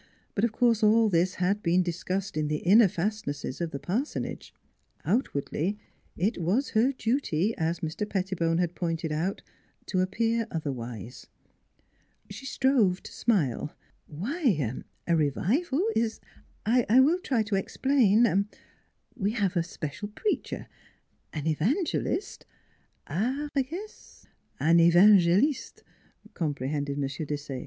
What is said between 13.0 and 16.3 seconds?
to smile." Why, a revival is